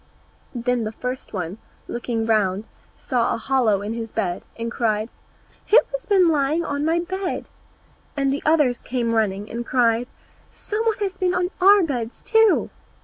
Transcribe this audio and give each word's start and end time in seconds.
Then 0.55 0.83
the 0.83 0.91
first 0.91 1.31
one, 1.31 1.59
looking 1.87 2.25
round, 2.25 2.65
saw 2.97 3.35
a 3.35 3.37
hollow 3.37 3.83
in 3.83 3.93
his 3.93 4.11
bed, 4.11 4.41
and 4.57 4.71
cried, 4.71 5.09
"Who 5.67 5.77
has 5.91 6.07
been 6.07 6.27
lying 6.27 6.65
on 6.65 6.83
my 6.83 6.97
bed?" 7.01 7.49
And 8.17 8.33
the 8.33 8.41
others 8.43 8.79
came 8.79 9.13
running, 9.13 9.47
and 9.51 9.63
cried, 9.63 10.07
"Some 10.55 10.83
one 10.87 10.97
has 11.01 11.13
been 11.13 11.35
on 11.35 11.51
our 11.61 11.83
beds 11.83 12.23
too!" 12.23 12.71